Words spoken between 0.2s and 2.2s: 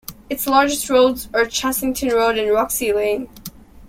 Its largest roads are Chessington